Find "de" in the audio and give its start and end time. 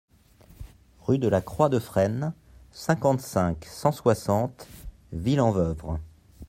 1.19-1.27, 1.69-1.77